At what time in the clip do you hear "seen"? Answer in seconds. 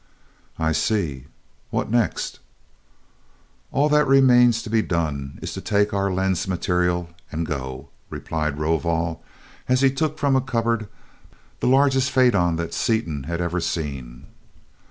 13.59-14.25